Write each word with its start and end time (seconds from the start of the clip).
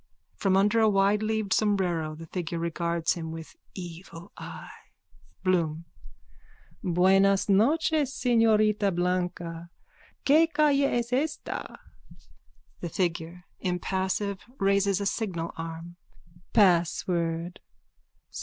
From 0.35 0.57
under 0.57 0.79
a 0.81 0.89
wideleaved 0.89 1.53
sombrero 1.53 2.15
the 2.15 2.25
figure 2.25 2.57
regards 2.57 3.13
him 3.13 3.31
with 3.31 3.55
evil 3.75 4.31
eye.)_ 4.35 4.71
BLOOM: 5.43 5.85
Buenas 6.83 7.47
noches, 7.47 8.09
señorita 8.11 8.95
Blanca, 8.95 9.69
que 10.25 10.47
calle 10.47 10.85
es 10.91 11.13
esta? 11.13 11.77
THE 12.79 12.89
FIGURE: 12.89 13.43
(Impassive, 13.59 14.39
raises 14.57 14.99
a 14.99 15.05
signal 15.05 15.53
arm.) 15.55 15.97
Password. 16.51 17.59